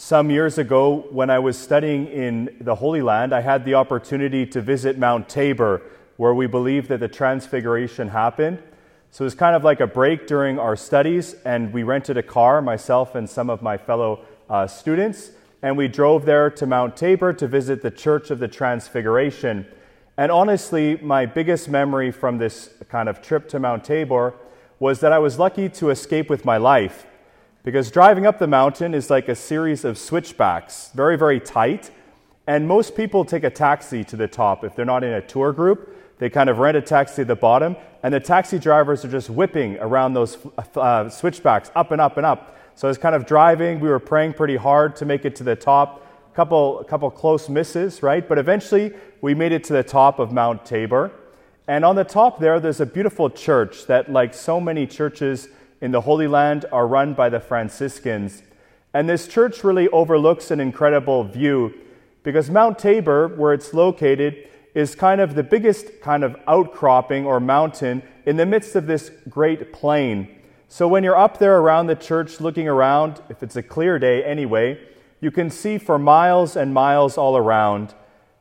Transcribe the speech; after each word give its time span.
Some 0.00 0.30
years 0.30 0.58
ago, 0.58 1.08
when 1.10 1.28
I 1.28 1.40
was 1.40 1.58
studying 1.58 2.06
in 2.06 2.56
the 2.60 2.76
Holy 2.76 3.02
Land, 3.02 3.34
I 3.34 3.40
had 3.40 3.64
the 3.64 3.74
opportunity 3.74 4.46
to 4.46 4.60
visit 4.60 4.96
Mount 4.96 5.28
Tabor, 5.28 5.82
where 6.18 6.32
we 6.32 6.46
believe 6.46 6.86
that 6.86 7.00
the 7.00 7.08
Transfiguration 7.08 8.06
happened. 8.06 8.62
So 9.10 9.24
it 9.24 9.26
was 9.26 9.34
kind 9.34 9.56
of 9.56 9.64
like 9.64 9.80
a 9.80 9.88
break 9.88 10.28
during 10.28 10.56
our 10.56 10.76
studies, 10.76 11.34
and 11.44 11.72
we 11.72 11.82
rented 11.82 12.16
a 12.16 12.22
car, 12.22 12.62
myself 12.62 13.16
and 13.16 13.28
some 13.28 13.50
of 13.50 13.60
my 13.60 13.76
fellow 13.76 14.20
uh, 14.48 14.68
students, 14.68 15.32
and 15.62 15.76
we 15.76 15.88
drove 15.88 16.24
there 16.26 16.48
to 16.48 16.64
Mount 16.64 16.96
Tabor 16.96 17.32
to 17.32 17.48
visit 17.48 17.82
the 17.82 17.90
Church 17.90 18.30
of 18.30 18.38
the 18.38 18.46
Transfiguration. 18.46 19.66
And 20.16 20.30
honestly, 20.30 20.96
my 20.98 21.26
biggest 21.26 21.68
memory 21.68 22.12
from 22.12 22.38
this 22.38 22.70
kind 22.88 23.08
of 23.08 23.20
trip 23.20 23.48
to 23.48 23.58
Mount 23.58 23.82
Tabor 23.82 24.34
was 24.78 25.00
that 25.00 25.12
I 25.12 25.18
was 25.18 25.40
lucky 25.40 25.68
to 25.70 25.90
escape 25.90 26.30
with 26.30 26.44
my 26.44 26.56
life. 26.56 27.04
Because 27.64 27.90
driving 27.90 28.26
up 28.26 28.38
the 28.38 28.46
mountain 28.46 28.94
is 28.94 29.10
like 29.10 29.28
a 29.28 29.34
series 29.34 29.84
of 29.84 29.98
switchbacks, 29.98 30.90
very, 30.94 31.16
very 31.16 31.40
tight. 31.40 31.90
And 32.46 32.66
most 32.66 32.96
people 32.96 33.24
take 33.24 33.44
a 33.44 33.50
taxi 33.50 34.04
to 34.04 34.16
the 34.16 34.28
top. 34.28 34.64
If 34.64 34.74
they're 34.74 34.84
not 34.84 35.04
in 35.04 35.12
a 35.12 35.20
tour 35.20 35.52
group, 35.52 35.94
they 36.18 36.30
kind 36.30 36.48
of 36.50 36.58
rent 36.58 36.76
a 36.76 36.82
taxi 36.82 37.22
at 37.22 37.28
the 37.28 37.36
bottom, 37.36 37.76
and 38.02 38.12
the 38.12 38.20
taxi 38.20 38.58
drivers 38.58 39.04
are 39.04 39.10
just 39.10 39.30
whipping 39.30 39.78
around 39.78 40.14
those 40.14 40.36
uh, 40.76 41.08
switchbacks 41.08 41.70
up 41.76 41.92
and 41.92 42.00
up 42.00 42.16
and 42.16 42.26
up. 42.26 42.56
So 42.74 42.88
I 42.88 42.90
was 42.90 42.98
kind 42.98 43.14
of 43.14 43.26
driving. 43.26 43.80
We 43.80 43.88
were 43.88 43.98
praying 43.98 44.34
pretty 44.34 44.56
hard 44.56 44.96
to 44.96 45.04
make 45.04 45.24
it 45.24 45.36
to 45.36 45.44
the 45.44 45.56
top. 45.56 46.04
A 46.32 46.34
couple, 46.34 46.80
a 46.80 46.84
couple 46.84 47.10
close 47.10 47.48
misses, 47.48 48.02
right? 48.02 48.28
But 48.28 48.38
eventually 48.38 48.94
we 49.20 49.34
made 49.34 49.52
it 49.52 49.64
to 49.64 49.72
the 49.72 49.82
top 49.82 50.18
of 50.18 50.32
Mount 50.32 50.64
Tabor. 50.64 51.10
And 51.66 51.84
on 51.84 51.96
the 51.96 52.04
top 52.04 52.38
there, 52.38 52.60
there's 52.60 52.80
a 52.80 52.86
beautiful 52.86 53.30
church 53.30 53.86
that, 53.86 54.10
like 54.10 54.32
so 54.32 54.60
many 54.60 54.86
churches 54.86 55.48
in 55.80 55.92
the 55.92 56.00
Holy 56.00 56.26
Land 56.26 56.64
are 56.72 56.86
run 56.86 57.14
by 57.14 57.28
the 57.28 57.40
Franciscans. 57.40 58.42
And 58.92 59.08
this 59.08 59.28
church 59.28 59.62
really 59.62 59.88
overlooks 59.88 60.50
an 60.50 60.60
incredible 60.60 61.24
view 61.24 61.74
because 62.22 62.50
Mount 62.50 62.78
Tabor, 62.78 63.28
where 63.28 63.52
it's 63.52 63.72
located, 63.72 64.48
is 64.74 64.94
kind 64.94 65.20
of 65.20 65.34
the 65.34 65.42
biggest 65.42 66.00
kind 66.00 66.24
of 66.24 66.36
outcropping 66.46 67.26
or 67.26 67.40
mountain 67.40 68.02
in 68.26 68.36
the 68.36 68.46
midst 68.46 68.76
of 68.76 68.86
this 68.86 69.10
great 69.28 69.72
plain. 69.72 70.28
So 70.68 70.86
when 70.86 71.02
you're 71.02 71.16
up 71.16 71.38
there 71.38 71.58
around 71.58 71.86
the 71.86 71.94
church 71.94 72.40
looking 72.40 72.68
around, 72.68 73.20
if 73.28 73.42
it's 73.42 73.56
a 73.56 73.62
clear 73.62 73.98
day 73.98 74.22
anyway, 74.22 74.78
you 75.20 75.30
can 75.30 75.50
see 75.50 75.78
for 75.78 75.98
miles 75.98 76.56
and 76.56 76.74
miles 76.74 77.16
all 77.16 77.36
around. 77.36 77.94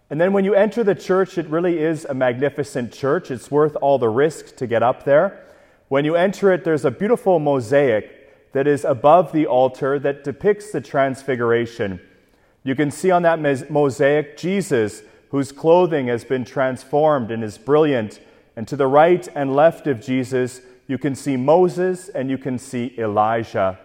And 0.10 0.20
then 0.22 0.34
when 0.34 0.46
you 0.46 0.54
enter 0.54 0.84
the 0.84 0.96
church, 0.96 1.38
it 1.38 1.48
really 1.48 1.80
is 1.80 2.06
a 2.06 2.14
magnificent 2.14 2.94
church. 2.94 3.32
It's 3.32 3.50
worth 3.50 3.76
all 3.82 3.98
the 3.98 4.10
risk 4.10 4.56
to 4.58 4.68
get 4.68 4.84
up 4.84 5.04
there. 5.04 5.47
When 5.90 6.04
you 6.04 6.16
enter 6.16 6.52
it, 6.52 6.64
there's 6.64 6.86
a 6.86 6.92
beautiful 6.92 7.40
mosaic 7.40 8.52
that 8.54 8.68
is 8.68 8.84
above 8.84 9.32
the 9.32 9.46
altar 9.46 10.00
that 10.00 10.24
depicts 10.24 10.72
the 10.72 10.82
transfiguration. 10.82 12.02
You 12.64 12.76
can 12.76 12.92
see 12.92 13.12
on 13.12 13.22
that 13.22 13.70
mosaic 13.70 14.36
Jesus, 14.36 15.04
whose 15.30 15.52
clothing 15.52 16.08
has 16.08 16.26
been 16.26 16.44
transformed 16.44 17.32
and 17.32 17.44
is 17.44 17.58
brilliant. 17.58 18.20
And 18.56 18.68
to 18.68 18.76
the 18.76 18.88
right 18.88 19.28
and 19.36 19.56
left 19.56 19.88
of 19.88 20.02
Jesus, 20.02 20.62
you 20.88 20.98
can 20.98 21.16
see 21.16 21.38
Moses 21.38 22.10
and 22.10 22.30
you 22.30 22.38
can 22.38 22.58
see 22.58 22.94
Elijah. 22.98 23.80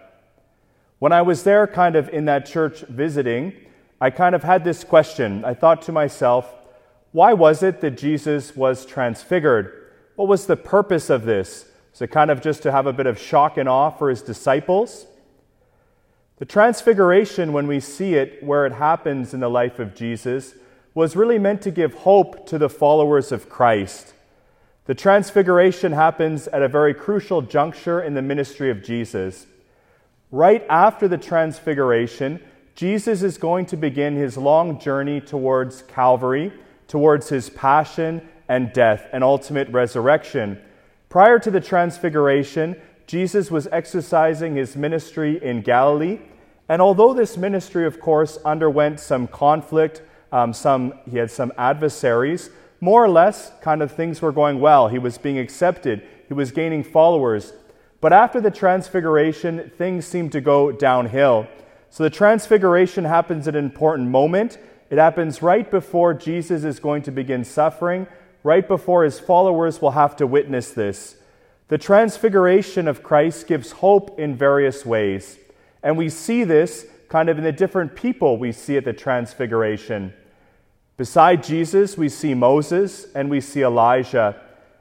When 0.98 1.12
I 1.12 1.23
was 1.23 1.42
there, 1.42 1.67
kind 1.67 1.97
of 1.97 2.08
in 2.08 2.25
that 2.27 2.47
church 2.47 2.80
visiting, 2.83 3.55
I 4.00 4.11
kind 4.11 4.34
of 4.34 4.42
had 4.42 4.64
this 4.64 4.83
question. 4.83 5.45
I 5.45 5.55
thought 5.55 5.83
to 5.83 5.92
myself, 5.92 6.53
why 7.12 7.33
was 7.34 7.62
it 7.62 7.80
that 7.80 7.98
Jesus 7.98 8.56
was 8.56 8.86
transfigured? 8.86 9.91
What 10.17 10.28
was 10.28 10.47
the 10.47 10.56
purpose 10.56 11.11
of 11.11 11.25
this? 11.25 11.67
So, 11.93 12.07
kind 12.07 12.31
of 12.31 12.41
just 12.41 12.62
to 12.62 12.73
have 12.73 12.87
a 12.87 12.93
bit 12.93 13.07
of 13.07 13.19
shock 13.19 13.59
and 13.59 13.69
awe 13.69 13.91
for 13.91 14.09
his 14.09 14.23
disciples. 14.23 15.07
The 16.39 16.47
transfiguration, 16.47 17.53
when 17.53 17.67
we 17.67 17.81
see 17.81 18.15
it 18.15 18.43
where 18.43 18.67
it 18.67 18.73
happens 18.73 19.35
in 19.35 19.41
the 19.41 19.51
life 19.51 19.79
of 19.79 19.95
Jesus, 19.95 20.55
was 20.95 21.17
really 21.17 21.39
meant 21.39 21.63
to 21.63 21.70
give 21.70 21.95
hope 21.95 22.47
to 22.47 22.59
the 22.59 22.69
followers 22.69 23.31
of 23.31 23.48
Christ. 23.48 24.15
The 24.87 24.95
transfiguration 24.95 25.92
happens 25.92 26.48
at 26.48 26.63
a 26.63 26.69
very 26.69 26.95
crucial 26.95 27.42
juncture 27.42 28.03
in 28.03 28.14
the 28.14 28.23
ministry 28.23 28.70
of 28.70 28.83
Jesus. 28.83 29.47
Right 30.30 30.67
after 30.69 31.07
the 31.07 31.19
transfiguration, 31.19 32.41
Jesus 32.74 33.23
is 33.23 33.39
going 33.39 33.67
to 33.67 33.77
begin 33.77 34.17
his 34.17 34.36
long 34.36 34.80
journey 34.80 35.20
towards 35.20 35.83
Calvary, 35.83 36.53
towards 36.89 37.29
his 37.29 37.51
passion 37.51 38.27
and 38.48 38.73
death 38.73 39.07
and 39.13 39.23
ultimate 39.23 39.69
resurrection. 39.69 40.61
Prior 41.12 41.39
to 41.40 41.50
the 41.50 41.61
transfiguration, 41.61 42.74
Jesus 43.06 43.50
was 43.50 43.67
exercising 43.70 44.56
his 44.56 44.77
ministry 44.77 45.39
in 45.45 45.61
Galilee. 45.61 46.18
And 46.70 46.80
although 46.80 47.12
this 47.12 47.36
ministry, 47.36 47.84
of 47.84 48.00
course, 48.00 48.39
underwent 48.46 48.98
some 48.98 49.28
conflict, 49.28 50.00
um, 50.33 50.55
some, 50.55 50.95
he 51.05 51.18
had 51.18 51.30
some 51.30 51.52
adversaries, 51.58 52.48
more 52.80 53.05
or 53.05 53.11
less, 53.11 53.52
kind 53.61 53.83
of 53.83 53.92
things 53.92 54.23
were 54.23 54.33
going 54.33 54.58
well. 54.58 54.89
He 54.89 54.98
was 54.98 55.18
being 55.18 55.39
accepted, 55.39 56.02
he 56.28 56.33
was 56.33 56.50
gaining 56.50 56.83
followers. 56.83 57.52
But 58.00 58.14
after 58.14 58.40
the 58.40 58.50
transfiguration, 58.50 59.70
things 59.77 60.06
seemed 60.06 60.33
to 60.33 60.40
go 60.40 60.73
downhill. 60.73 61.46
So 61.90 62.05
the 62.05 62.08
transfiguration 62.08 63.05
happens 63.05 63.46
at 63.46 63.55
an 63.55 63.67
important 63.67 64.08
moment. 64.08 64.56
It 64.89 64.96
happens 64.96 65.42
right 65.42 65.70
before 65.70 66.14
Jesus 66.14 66.64
is 66.64 66.80
going 66.80 67.02
to 67.02 67.11
begin 67.11 67.44
suffering 67.44 68.06
right 68.42 68.67
before 68.67 69.05
his 69.05 69.20
followers 69.20 69.80
will 69.80 69.92
have 69.92 70.17
to 70.17 70.27
witness 70.27 70.70
this. 70.70 71.17
The 71.69 71.79
transfiguration 71.79 72.89
of 72.89 73.03
Christ 73.03 73.47
gives 73.47 73.73
hope 73.73 74.19
in 74.19 74.36
various 74.36 74.85
ways. 74.85 75.39
And 75.83 75.97
we 75.97 76.08
see 76.08 76.45
this 76.45 76.86
kind 77.08 77.29
of 77.29 77.39
in 77.39 77.45
the 77.45 77.53
different 77.53 77.95
people 77.95 78.36
we 78.36 78.53
see 78.53 78.77
at 78.77 78.85
the 78.85 78.92
transfiguration. 78.92 80.13
Beside 80.97 81.42
Jesus, 81.42 81.97
we 81.97 82.08
see 82.08 82.35
Moses 82.35 83.07
and 83.14 83.30
we 83.30 83.41
see 83.41 83.63
Elijah. 83.63 84.41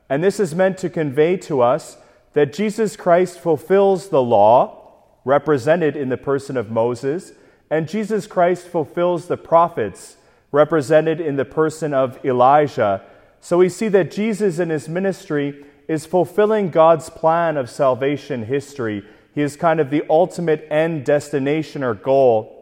And 0.10 0.24
this 0.24 0.40
is 0.40 0.54
meant 0.54 0.78
to 0.80 0.90
convey 0.90 1.38
to 1.38 1.62
us 1.62 1.98
that 2.34 2.54
Jesus 2.54 2.96
Christ 2.96 3.40
fulfills 3.40 4.10
the 4.10 4.22
law, 4.22 4.94
represented 5.26 5.96
in 5.96 6.10
the 6.10 6.18
person 6.18 6.58
of 6.58 6.72
Moses, 6.72 7.34
and 7.70 7.88
Jesus 7.88 8.28
Christ 8.28 8.68
fulfills 8.68 9.28
the 9.28 9.38
prophets, 9.38 10.18
represented 10.52 11.22
in 11.22 11.38
the 11.38 11.46
person 11.46 11.94
of 11.94 12.24
Elijah. 12.26 13.02
So 13.42 13.58
we 13.58 13.70
see 13.70 13.88
that 13.90 14.12
Jesus 14.12 14.60
in 14.60 14.70
his 14.70 14.88
ministry 14.88 15.66
is 15.88 16.06
fulfilling 16.06 16.70
God's 16.70 17.10
plan 17.10 17.58
of 17.58 17.70
salvation 17.70 18.46
history. 18.46 19.04
He 19.34 19.42
is 19.42 19.56
kind 19.56 19.80
of 19.80 19.90
the 19.90 20.04
ultimate 20.10 20.68
end 20.70 21.06
destination 21.06 21.84
or 21.84 21.96
goal. 21.96 22.58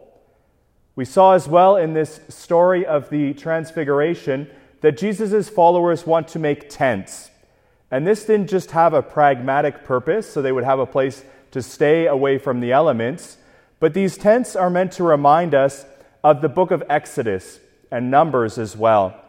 We 0.96 1.06
saw 1.06 1.34
as 1.34 1.48
well 1.48 1.76
in 1.76 1.94
this 1.94 2.22
story 2.30 2.86
of 2.86 3.10
the 3.10 3.34
Transfiguration 3.34 4.50
that 4.82 4.98
Jesus' 4.98 5.50
followers 5.50 6.08
want 6.08 6.30
to 6.30 6.40
make 6.40 6.70
tents. 6.70 7.30
And 7.92 8.08
this 8.08 8.26
didn't 8.26 8.50
just 8.50 8.72
have 8.72 8.94
a 8.94 9.02
pragmatic 9.02 9.84
purpose, 9.84 10.32
so 10.32 10.42
they 10.42 10.52
would 10.52 10.64
have 10.64 10.80
a 10.80 10.86
place 10.86 11.24
to 11.52 11.62
stay 11.62 12.06
away 12.06 12.38
from 12.38 12.60
the 12.60 12.72
elements, 12.72 13.38
but 13.80 13.94
these 13.94 14.18
tents 14.18 14.56
are 14.56 14.70
meant 14.70 14.92
to 14.94 15.04
remind 15.04 15.56
us 15.56 15.86
of 16.24 16.42
the 16.42 16.50
book 16.50 16.72
of 16.72 16.84
Exodus 16.90 17.60
and 17.92 18.12
Numbers 18.12 18.58
as 18.58 18.78
well. 18.78 19.20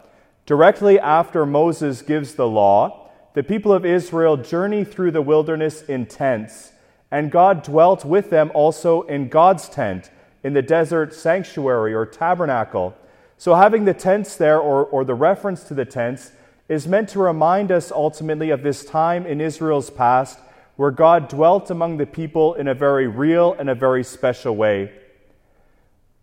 Directly 0.47 0.99
after 0.99 1.47
Moses 1.47 2.03
gives 2.03 2.35
the 2.35 2.49
law, 2.49 3.11
the 3.35 3.43
people 3.43 3.73
of 3.73 3.85
Israel 3.85 4.37
journey 4.37 4.85
through 4.85 5.13
the 5.13 5.23
wilderness 5.23 5.83
in 5.83 6.07
tents, 6.07 6.73
and 7.11 7.31
God 7.31 7.63
dwelt 7.63 8.05
with 8.05 8.31
them 8.31 8.51
also 8.55 9.03
in 9.03 9.29
God's 9.29 9.69
tent, 9.69 10.11
in 10.43 10.53
the 10.53 10.63
desert 10.63 11.15
sanctuary 11.15 11.95
or 11.95 12.07
tabernacle. 12.07 12.95
So, 13.37 13.55
having 13.55 13.85
the 13.85 13.95
tents 13.95 14.37
there, 14.37 14.59
or, 14.59 14.85
or 14.85 15.05
the 15.05 15.15
reference 15.15 15.65
to 15.65 15.75
the 15.75 15.85
tents, 15.85 16.33
is 16.69 16.87
meant 16.87 17.09
to 17.11 17.19
remind 17.19 17.73
us 17.73 17.91
ultimately 17.91 18.51
of 18.51 18.63
this 18.63 18.85
time 18.85 19.27
in 19.27 19.41
Israel's 19.41 19.91
past 19.91 20.39
where 20.77 20.91
God 20.91 21.29
dwelt 21.29 21.71
among 21.71 21.99
the 21.99 22.07
people 22.07 22.55
in 22.55 22.67
a 22.67 22.75
very 22.75 23.07
real 23.07 23.53
and 23.53 23.69
a 23.69 23.75
very 23.75 24.03
special 24.03 24.57
way. 24.57 24.91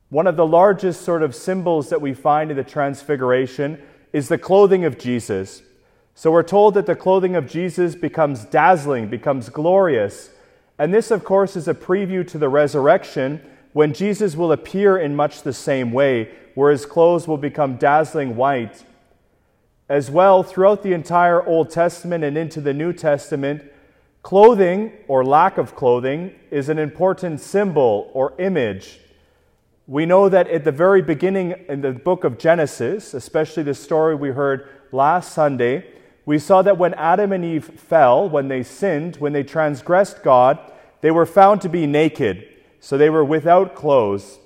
One 0.09 0.25
of 0.25 0.35
the 0.35 0.47
largest 0.47 1.01
sort 1.01 1.21
of 1.21 1.35
symbols 1.35 1.89
that 1.89 2.01
we 2.01 2.13
find 2.13 2.49
in 2.49 2.57
the 2.57 2.63
Transfiguration 2.63 3.79
is 4.13 4.27
the 4.29 4.37
clothing 4.37 4.85
of 4.85 4.97
Jesus. 4.97 5.61
So 6.15 6.31
we're 6.31 6.43
told 6.43 6.73
that 6.73 6.85
the 6.85 6.95
clothing 6.95 7.35
of 7.35 7.47
Jesus 7.47 7.95
becomes 7.95 8.45
dazzling, 8.45 9.07
becomes 9.07 9.49
glorious. 9.49 10.31
And 10.79 10.93
this, 10.93 11.11
of 11.11 11.23
course, 11.23 11.55
is 11.55 11.67
a 11.67 11.73
preview 11.73 12.27
to 12.29 12.37
the 12.37 12.49
resurrection 12.49 13.41
when 13.73 13.93
Jesus 13.93 14.35
will 14.35 14.51
appear 14.51 14.97
in 14.97 15.15
much 15.15 15.43
the 15.43 15.53
same 15.53 15.91
way, 15.91 16.31
where 16.55 16.71
his 16.71 16.85
clothes 16.85 17.27
will 17.27 17.37
become 17.37 17.77
dazzling 17.77 18.35
white. 18.35 18.83
As 19.89 20.09
well, 20.09 20.41
throughout 20.41 20.81
the 20.81 20.93
entire 20.93 21.45
Old 21.45 21.69
Testament 21.69 22.23
and 22.23 22.37
into 22.37 22.59
the 22.59 22.73
New 22.73 22.93
Testament, 22.93 23.63
clothing 24.23 24.91
or 25.07 25.23
lack 25.23 25.57
of 25.57 25.75
clothing 25.75 26.33
is 26.49 26.69
an 26.69 26.79
important 26.79 27.39
symbol 27.39 28.09
or 28.13 28.33
image 28.39 28.99
we 29.87 30.05
know 30.05 30.27
that 30.27 30.49
at 30.49 30.65
the 30.65 30.71
very 30.71 31.01
beginning 31.01 31.55
in 31.69 31.79
the 31.79 31.93
book 31.93 32.25
of 32.25 32.37
Genesis, 32.37 33.13
especially 33.13 33.63
the 33.63 33.73
story 33.73 34.15
we 34.15 34.29
heard 34.29 34.67
last 34.91 35.31
Sunday, 35.31 35.85
we 36.25 36.37
saw 36.37 36.61
that 36.61 36.77
when 36.77 36.93
Adam 36.95 37.31
and 37.31 37.45
Eve 37.45 37.63
fell, 37.63 38.27
when 38.29 38.49
they 38.49 38.63
sinned, 38.63 39.15
when 39.15 39.31
they 39.31 39.43
transgressed 39.43 40.23
God, 40.23 40.59
they 40.99 41.09
were 41.09 41.25
found 41.25 41.61
to 41.61 41.69
be 41.69 41.87
naked. 41.87 42.45
So 42.81 42.97
they 42.97 43.09
were 43.09 43.23
without 43.23 43.75
clothes. 43.75 44.39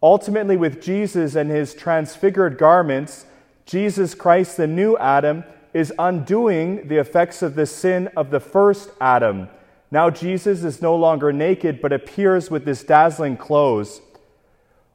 Ultimately, 0.00 0.56
with 0.56 0.80
Jesus 0.80 1.34
and 1.34 1.50
his 1.50 1.74
transfigured 1.74 2.56
garments, 2.56 3.26
Jesus 3.66 4.14
Christ, 4.14 4.56
the 4.56 4.68
new 4.68 4.96
Adam, 4.96 5.42
is 5.74 5.92
undoing 5.98 6.86
the 6.86 6.98
effects 6.98 7.42
of 7.42 7.56
the 7.56 7.66
sin 7.66 8.08
of 8.16 8.30
the 8.30 8.40
first 8.40 8.90
Adam. 9.00 9.48
Now, 9.90 10.08
Jesus 10.08 10.62
is 10.62 10.80
no 10.80 10.94
longer 10.94 11.32
naked, 11.32 11.80
but 11.82 11.92
appears 11.92 12.48
with 12.48 12.64
this 12.64 12.84
dazzling 12.84 13.36
clothes. 13.36 14.00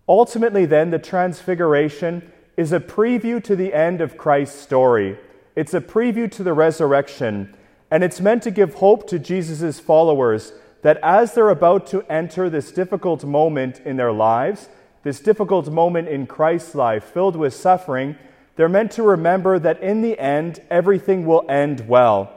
Ultimately, 0.08 0.66
then, 0.66 0.92
the 0.92 1.00
transfiguration 1.00 2.32
is 2.58 2.72
a 2.72 2.80
preview 2.80 3.44
to 3.44 3.56
the 3.56 3.74
end 3.74 4.02
of 4.02 4.18
Christ's 4.18 4.60
story. 4.60 5.18
It's 5.56 5.74
a 5.74 5.82
preview 5.82 6.30
to 6.32 6.44
the 6.44 6.54
resurrection, 6.54 7.56
and 7.90 8.04
it's 8.04 8.20
meant 8.20 8.44
to 8.44 8.52
give 8.52 8.76
hope 8.76 9.08
to 9.10 9.20
Jesus' 9.20 9.80
followers 9.80 10.54
that 10.82 10.98
as 11.02 11.34
they're 11.34 11.50
about 11.50 11.88
to 11.88 12.04
enter 12.12 12.50
this 12.50 12.72
difficult 12.72 13.24
moment 13.24 13.80
in 13.86 13.96
their 13.96 14.12
lives, 14.12 14.68
this 15.04 15.20
difficult 15.20 15.70
moment 15.70 16.10
in 16.10 16.28
Christ's 16.28 16.76
life 16.76 17.06
filled 17.06 17.36
with 17.36 17.54
suffering, 17.54 18.18
they're 18.56 18.70
meant 18.70 18.92
to 18.92 19.04
remember 19.04 19.58
that 19.60 19.82
in 19.82 20.02
the 20.02 20.20
end, 20.20 20.60
everything 20.70 21.26
will 21.26 21.46
end 21.50 21.88
well. 21.88 22.32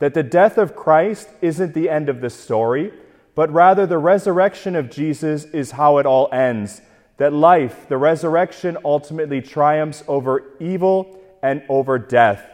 That 0.00 0.14
the 0.14 0.22
death 0.22 0.58
of 0.58 0.76
Christ 0.76 1.28
isn't 1.40 1.74
the 1.74 1.88
end 1.88 2.08
of 2.08 2.20
the 2.20 2.30
story, 2.30 2.92
but 3.34 3.52
rather 3.52 3.86
the 3.86 3.98
resurrection 3.98 4.76
of 4.76 4.90
Jesus 4.90 5.44
is 5.44 5.72
how 5.72 5.98
it 5.98 6.06
all 6.06 6.28
ends. 6.32 6.82
That 7.18 7.32
life, 7.32 7.88
the 7.88 7.96
resurrection, 7.96 8.76
ultimately 8.84 9.40
triumphs 9.40 10.02
over 10.08 10.44
evil 10.58 11.20
and 11.42 11.62
over 11.68 11.98
death. 11.98 12.50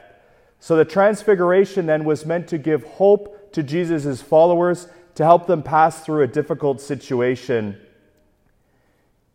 So 0.59 0.77
the 0.77 0.85
transfiguration 0.85 1.87
then 1.87 2.05
was 2.05 2.27
meant 2.27 2.49
to 2.49 2.59
give 2.59 2.85
hope 2.85 3.53
to 3.53 3.63
Jesus' 3.63 4.21
followers 4.21 4.89
to 5.15 5.25
help 5.25 5.47
them 5.47 5.63
pass 5.63 6.05
through 6.05 6.23
a 6.23 6.27
difficult 6.27 6.81
situation. 6.81 7.79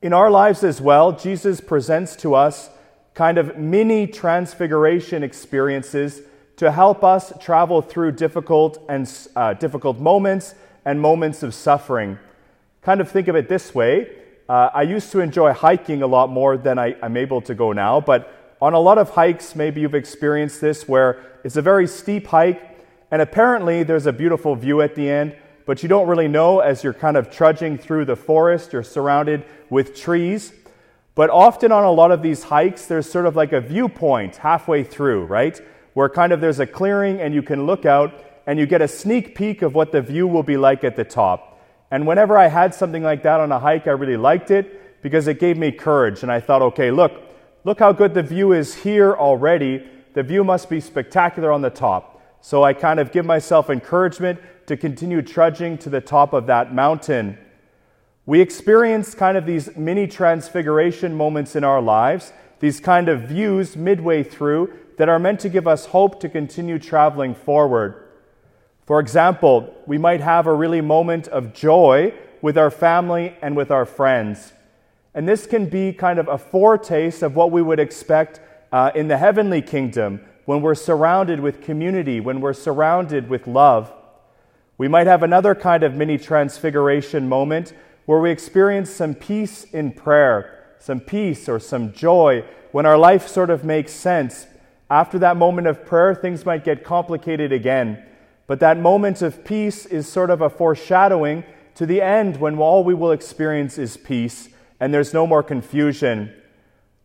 In 0.02 0.14
our 0.14 0.30
lives 0.30 0.64
as 0.64 0.80
well, 0.80 1.12
Jesus 1.14 1.62
presents 1.62 2.16
to 2.18 2.36
us 2.36 2.70
kind 3.16 3.38
of 3.38 3.58
mini 3.58 4.06
transfiguration 4.06 5.24
experiences 5.24 6.22
to 6.58 6.72
help 6.72 7.04
us 7.04 7.34
travel 7.40 7.82
through 7.82 8.12
difficult 8.12 8.78
and 8.88 9.12
uh, 9.36 9.54
difficult 9.54 9.98
moments 10.00 10.54
and 10.86 11.02
moments 11.02 11.42
of 11.44 11.54
suffering. 11.54 12.20
Kind 12.82 13.02
of 13.02 13.10
think 13.10 13.28
of 13.28 13.36
it 13.36 13.50
this 13.50 13.74
way. 13.74 14.10
Uh, 14.48 14.70
I 14.74 14.84
used 14.84 15.12
to 15.14 15.22
enjoy 15.22 15.54
hiking 15.54 16.04
a 16.04 16.08
lot 16.08 16.30
more 16.30 16.56
than 16.56 16.78
I, 16.78 16.96
I'm 17.02 17.18
able 17.18 17.42
to 17.42 17.56
go 17.56 17.72
now, 17.72 18.00
but 18.00 18.56
on 18.62 18.74
a 18.74 18.80
lot 18.80 18.98
of 18.98 19.10
hikes, 19.10 19.56
maybe 19.56 19.82
you've 19.82 19.96
experienced 19.96 20.62
this 20.62 20.88
where 20.88 21.40
it's 21.44 21.56
a 21.56 21.62
very 21.62 21.88
steep 21.88 22.28
hike, 22.28 22.62
and 23.10 23.22
apparently 23.22 23.84
there's 23.84 24.06
a 24.06 24.14
beautiful 24.14 24.56
view 24.56 24.82
at 24.82 24.94
the 24.94 25.10
end, 25.10 25.36
but 25.66 25.82
you 25.82 25.90
don't 25.90 26.08
really 26.08 26.28
know 26.28 26.60
as 26.60 26.84
you're 26.84 26.94
kind 26.94 27.18
of 27.18 27.32
trudging 27.32 27.78
through 27.78 28.06
the 28.06 28.16
forest. 28.16 28.72
You're 28.72 28.84
surrounded 28.84 29.46
with 29.70 29.96
trees. 29.96 30.54
But 31.16 31.30
often 31.30 31.72
on 31.72 31.84
a 31.84 31.92
lot 31.92 32.12
of 32.12 32.22
these 32.22 32.44
hikes, 32.44 32.86
there's 32.86 33.10
sort 33.10 33.26
of 33.26 33.36
like 33.36 33.52
a 33.52 33.62
viewpoint 33.62 34.36
halfway 34.36 34.84
through, 34.84 35.26
right? 35.26 35.60
Where 35.94 36.10
kind 36.10 36.34
of 36.34 36.42
there's 36.42 36.60
a 36.60 36.68
clearing 36.68 37.20
and 37.20 37.34
you 37.34 37.42
can 37.42 37.66
look 37.66 37.86
out 37.86 38.14
and 38.46 38.60
you 38.60 38.66
get 38.66 38.82
a 38.82 38.88
sneak 38.88 39.34
peek 39.34 39.62
of 39.62 39.74
what 39.74 39.92
the 39.92 40.02
view 40.02 40.28
will 40.28 40.44
be 40.44 40.58
like 40.58 40.84
at 40.84 40.96
the 40.96 41.06
top. 41.06 41.55
And 41.96 42.06
whenever 42.06 42.38
I 42.38 42.48
had 42.48 42.76
something 42.76 43.04
like 43.04 43.24
that 43.24 43.40
on 43.40 43.54
a 43.54 43.58
hike, 43.58 43.88
I 43.88 43.92
really 43.92 44.18
liked 44.18 44.52
it 44.52 45.02
because 45.02 45.30
it 45.30 45.40
gave 45.40 45.58
me 45.58 45.72
courage. 45.72 46.24
And 46.24 46.30
I 46.30 46.42
thought, 46.42 46.62
okay, 46.62 46.92
look, 46.92 47.24
look 47.64 47.80
how 47.80 47.94
good 47.94 48.14
the 48.14 48.22
view 48.22 48.52
is 48.52 48.76
here 48.76 49.14
already. 49.14 49.82
The 50.14 50.22
view 50.22 50.44
must 50.44 50.70
be 50.70 50.82
spectacular 50.82 51.54
on 51.54 51.62
the 51.62 51.70
top. 51.70 52.22
So 52.42 52.64
I 52.64 52.74
kind 52.74 53.00
of 53.00 53.14
give 53.14 53.26
myself 53.26 53.70
encouragement 53.70 54.42
to 54.68 54.76
continue 54.76 55.22
trudging 55.22 55.78
to 55.78 55.90
the 55.90 56.02
top 56.02 56.34
of 56.34 56.48
that 56.48 56.76
mountain. 56.76 57.38
We 58.26 58.42
experience 58.42 59.16
kind 59.16 59.38
of 59.38 59.46
these 59.46 59.74
mini 59.78 60.06
transfiguration 60.06 61.16
moments 61.16 61.56
in 61.56 61.64
our 61.64 61.82
lives, 61.82 62.34
these 62.60 62.82
kind 62.82 63.08
of 63.08 63.22
views 63.22 63.78
midway 63.78 64.22
through 64.22 64.74
that 64.98 65.08
are 65.08 65.18
meant 65.18 65.40
to 65.40 65.50
give 65.50 65.66
us 65.66 65.86
hope 65.86 66.20
to 66.20 66.28
continue 66.28 66.78
traveling 66.78 67.34
forward. 67.34 68.05
For 68.86 69.00
example, 69.00 69.74
we 69.88 69.98
might 69.98 70.22
have 70.22 70.46
a 70.46 70.54
really 70.54 70.82
moment 70.82 71.28
of 71.28 71.54
joy 71.54 72.14
with 72.42 72.58
our 72.58 72.70
family 72.70 73.36
and 73.42 73.56
with 73.56 73.72
our 73.72 73.86
friends. 73.86 74.54
And 75.16 75.28
this 75.28 75.48
can 75.48 75.68
be 75.68 75.92
kind 75.92 76.20
of 76.20 76.28
a 76.28 76.38
foretaste 76.38 77.24
of 77.24 77.36
what 77.36 77.52
we 77.52 77.62
would 77.62 77.80
expect 77.80 78.40
uh, 78.72 78.92
in 78.94 79.08
the 79.08 79.18
heavenly 79.18 79.62
kingdom 79.62 80.22
when 80.46 80.62
we're 80.62 80.76
surrounded 80.76 81.40
with 81.40 81.64
community, 81.64 82.20
when 82.20 82.42
we're 82.42 82.54
surrounded 82.54 83.28
with 83.30 83.48
love. 83.48 83.92
We 84.78 84.88
might 84.88 85.08
have 85.08 85.24
another 85.24 85.56
kind 85.56 85.82
of 85.82 85.96
mini 85.96 86.18
transfiguration 86.20 87.28
moment 87.28 87.74
where 88.06 88.20
we 88.20 88.30
experience 88.30 88.92
some 88.92 89.16
peace 89.16 89.64
in 89.64 89.92
prayer, 89.92 90.76
some 90.78 91.00
peace 91.00 91.50
or 91.50 91.60
some 91.60 91.92
joy 91.94 92.44
when 92.72 92.86
our 92.86 92.98
life 92.98 93.28
sort 93.28 93.50
of 93.50 93.64
makes 93.64 93.94
sense. 93.94 94.46
After 94.92 95.18
that 95.20 95.38
moment 95.38 95.66
of 95.66 95.86
prayer, 95.86 96.14
things 96.14 96.46
might 96.46 96.64
get 96.64 96.84
complicated 96.84 97.52
again. 97.52 98.06
But 98.48 98.60
that 98.60 98.80
moment 98.80 99.22
of 99.22 99.44
peace 99.44 99.86
is 99.86 100.08
sort 100.08 100.30
of 100.30 100.42
a 100.42 100.50
foreshadowing 100.50 101.44
to 101.76 101.86
the 101.86 102.02
end 102.02 102.38
when 102.38 102.58
all 102.58 102.84
we 102.84 102.94
will 102.94 103.12
experience 103.12 103.78
is 103.78 103.98
peace 103.98 104.50
and 104.80 104.94
there's 104.94 105.14
no 105.14 105.26
more 105.26 105.44
confusion. 105.44 106.34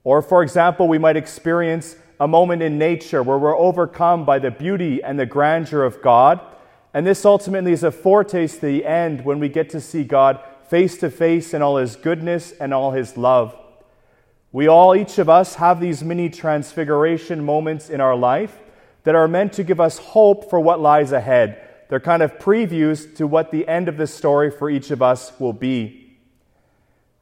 Or, 0.05 0.23
for 0.23 0.43
example, 0.43 0.89
we 0.89 0.99
might 0.99 1.17
experience 1.17 1.97
a 2.19 2.29
moment 2.29 2.63
in 2.63 2.79
nature 2.79 3.23
where 3.23 3.39
we're 3.39 3.57
overcome 3.57 4.25
by 4.25 4.39
the 4.39 4.51
beauty 4.51 5.03
and 5.03 5.19
the 5.19 5.27
grandeur 5.27 5.83
of 5.83 6.03
God. 6.03 6.41
And 6.93 7.07
this 7.07 7.25
ultimately 7.25 7.73
is 7.73 7.85
a 7.85 7.91
foretaste 7.91 8.61
to 8.61 8.67
the 8.67 8.85
end 8.85 9.25
when 9.25 9.39
we 9.39 9.49
get 9.49 9.71
to 9.71 9.81
see 9.81 10.05
God 10.05 10.41
face 10.69 10.99
to 10.99 11.11
face 11.11 11.55
in 11.55 11.63
all 11.63 11.79
his 11.79 11.97
goodness 11.97 12.53
and 12.53 12.75
all 12.75 12.93
his 12.93 13.17
love. 13.17 13.57
We 14.53 14.69
all, 14.69 14.95
each 14.95 15.19
of 15.19 15.29
us, 15.29 15.55
have 15.57 15.81
these 15.81 16.03
mini 16.03 16.29
transfiguration 16.29 17.45
moments 17.45 17.89
in 17.89 18.01
our 18.01 18.17
life 18.17 18.59
that 19.05 19.14
are 19.14 19.29
meant 19.29 19.52
to 19.55 19.64
give 19.64 19.81
us 19.81 19.99
hope 19.99 20.50
for 20.50 20.61
what 20.61 20.81
lies 20.81 21.12
ahead. 21.12 21.67
They're 21.88 22.00
kind 22.00 22.23
of 22.23 22.38
previews 22.38 23.17
to 23.17 23.26
what 23.26 23.50
the 23.50 23.67
end 23.67 23.88
of 23.88 23.97
this 23.97 24.14
story 24.14 24.50
for 24.50 24.70
each 24.70 24.91
of 24.91 25.02
us 25.02 25.32
will 25.41 25.52
be. 25.52 26.17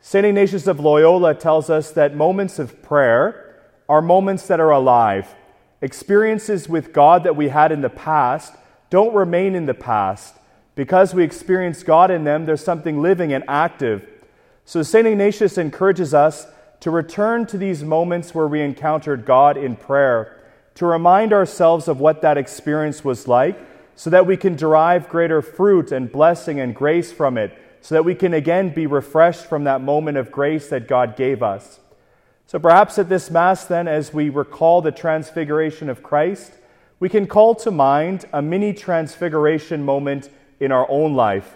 St. 0.00 0.24
Ignatius 0.24 0.66
of 0.66 0.80
Loyola 0.80 1.34
tells 1.34 1.70
us 1.70 1.90
that 1.92 2.14
moments 2.14 2.58
of 2.58 2.82
prayer 2.82 3.64
are 3.88 4.02
moments 4.02 4.46
that 4.46 4.60
are 4.60 4.70
alive. 4.70 5.34
Experiences 5.80 6.68
with 6.68 6.92
God 6.92 7.24
that 7.24 7.36
we 7.36 7.48
had 7.48 7.72
in 7.72 7.80
the 7.80 7.88
past 7.88 8.54
don't 8.90 9.14
remain 9.14 9.54
in 9.54 9.66
the 9.66 9.74
past. 9.74 10.34
Because 10.74 11.14
we 11.14 11.24
experience 11.24 11.82
God 11.82 12.10
in 12.10 12.24
them, 12.24 12.46
there's 12.46 12.64
something 12.64 13.02
living 13.02 13.32
and 13.32 13.44
active. 13.48 14.06
So 14.64 14.82
St. 14.82 15.06
Ignatius 15.06 15.58
encourages 15.58 16.14
us 16.14 16.46
to 16.80 16.90
return 16.90 17.46
to 17.46 17.58
these 17.58 17.82
moments 17.82 18.34
where 18.34 18.46
we 18.46 18.60
encountered 18.60 19.24
God 19.24 19.56
in 19.56 19.76
prayer, 19.76 20.37
to 20.78 20.86
remind 20.86 21.32
ourselves 21.32 21.88
of 21.88 21.98
what 21.98 22.22
that 22.22 22.38
experience 22.38 23.04
was 23.04 23.26
like, 23.26 23.58
so 23.96 24.10
that 24.10 24.26
we 24.26 24.36
can 24.36 24.54
derive 24.54 25.08
greater 25.08 25.42
fruit 25.42 25.90
and 25.90 26.12
blessing 26.12 26.60
and 26.60 26.72
grace 26.72 27.10
from 27.10 27.36
it, 27.36 27.52
so 27.80 27.96
that 27.96 28.04
we 28.04 28.14
can 28.14 28.32
again 28.32 28.72
be 28.72 28.86
refreshed 28.86 29.44
from 29.46 29.64
that 29.64 29.80
moment 29.80 30.16
of 30.16 30.30
grace 30.30 30.68
that 30.68 30.86
God 30.86 31.16
gave 31.16 31.42
us. 31.42 31.80
So 32.46 32.60
perhaps 32.60 32.96
at 32.96 33.08
this 33.08 33.28
Mass, 33.28 33.64
then, 33.64 33.88
as 33.88 34.14
we 34.14 34.28
recall 34.28 34.80
the 34.80 34.92
transfiguration 34.92 35.88
of 35.88 36.04
Christ, 36.04 36.52
we 37.00 37.08
can 37.08 37.26
call 37.26 37.56
to 37.56 37.72
mind 37.72 38.26
a 38.32 38.40
mini 38.40 38.72
transfiguration 38.72 39.84
moment 39.84 40.30
in 40.60 40.70
our 40.70 40.88
own 40.88 41.14
life. 41.14 41.54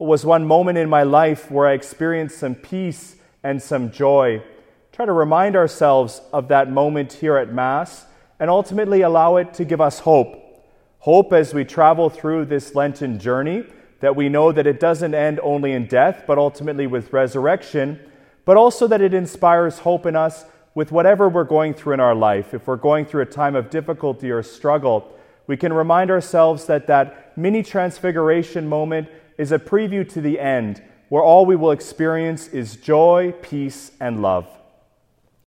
It 0.00 0.06
was 0.06 0.26
one 0.26 0.44
moment 0.44 0.78
in 0.78 0.90
my 0.90 1.04
life 1.04 1.48
where 1.48 1.68
I 1.68 1.74
experienced 1.74 2.38
some 2.38 2.56
peace 2.56 3.14
and 3.44 3.62
some 3.62 3.92
joy. 3.92 4.42
Try 4.90 5.06
to 5.06 5.12
remind 5.12 5.54
ourselves 5.54 6.22
of 6.32 6.48
that 6.48 6.68
moment 6.68 7.12
here 7.12 7.36
at 7.36 7.52
Mass 7.52 8.06
and 8.42 8.50
ultimately 8.50 9.02
allow 9.02 9.36
it 9.36 9.54
to 9.54 9.64
give 9.64 9.80
us 9.80 10.00
hope. 10.00 10.66
Hope 10.98 11.32
as 11.32 11.54
we 11.54 11.64
travel 11.64 12.10
through 12.10 12.44
this 12.44 12.74
Lenten 12.74 13.20
journey, 13.20 13.62
that 14.00 14.16
we 14.16 14.28
know 14.28 14.50
that 14.50 14.66
it 14.66 14.80
doesn't 14.80 15.14
end 15.14 15.38
only 15.44 15.70
in 15.70 15.86
death, 15.86 16.24
but 16.26 16.38
ultimately 16.38 16.88
with 16.88 17.12
resurrection, 17.12 18.00
but 18.44 18.56
also 18.56 18.88
that 18.88 19.00
it 19.00 19.14
inspires 19.14 19.78
hope 19.78 20.06
in 20.06 20.16
us 20.16 20.44
with 20.74 20.90
whatever 20.90 21.28
we're 21.28 21.44
going 21.44 21.72
through 21.72 21.94
in 21.94 22.00
our 22.00 22.16
life. 22.16 22.52
If 22.52 22.66
we're 22.66 22.74
going 22.74 23.06
through 23.06 23.22
a 23.22 23.26
time 23.26 23.54
of 23.54 23.70
difficulty 23.70 24.32
or 24.32 24.42
struggle, 24.42 25.16
we 25.46 25.56
can 25.56 25.72
remind 25.72 26.10
ourselves 26.10 26.66
that 26.66 26.88
that 26.88 27.38
mini 27.38 27.62
transfiguration 27.62 28.68
moment 28.68 29.08
is 29.38 29.52
a 29.52 29.58
preview 29.60 30.08
to 30.14 30.20
the 30.20 30.40
end, 30.40 30.82
where 31.10 31.22
all 31.22 31.46
we 31.46 31.54
will 31.54 31.70
experience 31.70 32.48
is 32.48 32.74
joy, 32.74 33.32
peace, 33.40 33.92
and 34.00 34.20
love. 34.20 34.48